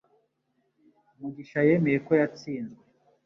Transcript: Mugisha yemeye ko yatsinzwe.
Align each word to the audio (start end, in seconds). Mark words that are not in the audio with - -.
Mugisha 1.19 1.59
yemeye 1.67 1.97
ko 2.05 2.11
yatsinzwe. 2.19 2.83